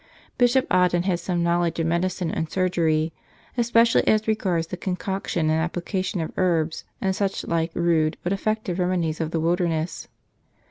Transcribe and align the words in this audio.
Bishop 0.39 0.65
Audin 0.71 1.03
had 1.03 1.19
some 1.19 1.43
knowledge 1.43 1.79
of 1.79 1.85
medicine 1.85 2.31
and 2.31 2.49
surgery, 2.49 3.13
especially 3.55 4.07
as 4.07 4.27
regards 4.27 4.65
the 4.65 4.75
con¬ 4.77 4.97
coction 4.97 5.41
and 5.41 5.51
application 5.61 6.19
of 6.21 6.31
herbs 6.37 6.85
and 7.01 7.15
such 7.15 7.45
like 7.45 7.69
rude 7.75 8.17
but 8.23 8.33
effective 8.33 8.79
remedies 8.79 9.21
of 9.21 9.29
the 9.29 9.39
wilderness. 9.39 10.07